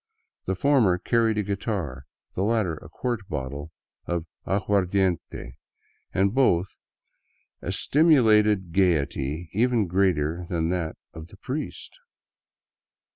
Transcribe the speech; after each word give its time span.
The 0.45 0.55
former 0.55 0.97
carried 0.97 1.37
a 1.37 1.43
guitar, 1.43 2.07
the 2.33 2.41
latter 2.41 2.73
a 2.77 2.89
quart 2.89 3.19
bottle 3.29 3.71
of 4.07 4.25
aguardiente, 4.47 5.57
and 6.11 6.33
both 6.33 6.79
a 7.61 7.71
stimulated 7.71 8.71
gaiety 8.73 9.51
even 9.53 9.85
greater 9.85 10.43
than 10.49 10.69
that 10.69 10.95
of 11.13 11.27
the 11.27 11.37
priest. 11.37 11.93